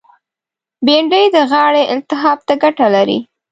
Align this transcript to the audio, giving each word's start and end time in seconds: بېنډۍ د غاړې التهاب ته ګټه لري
بېنډۍ 0.85 1.25
د 1.35 1.37
غاړې 1.51 1.83
التهاب 1.93 2.39
ته 2.47 2.53
ګټه 2.63 2.87
لري 2.95 3.19